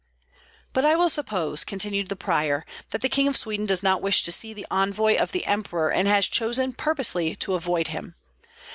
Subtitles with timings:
[0.73, 4.23] "But I will suppose," continued the prior, "that the King of Sweden does not wish
[4.23, 8.15] to see the envoy of the emperor and has chosen purposely to avoid him.